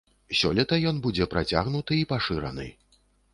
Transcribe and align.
Сёлета 0.37 0.79
ён 0.91 1.01
будзе 1.03 1.27
працягнуты 1.33 1.93
і 1.99 2.09
пашыраны. 2.15 2.67